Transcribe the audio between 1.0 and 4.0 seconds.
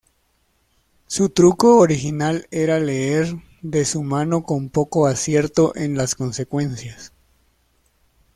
Su truco original era leer de